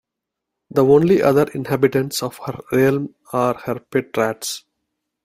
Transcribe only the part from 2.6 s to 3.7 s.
realm are